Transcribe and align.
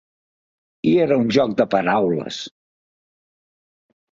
I 0.91 0.93
era 1.03 1.17
un 1.25 1.29
joc 1.37 1.53
de 1.61 1.67
paraules! 1.75 2.41